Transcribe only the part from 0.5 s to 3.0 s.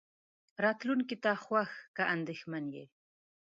راتلونکې ته خوښ که اندېښمن يې.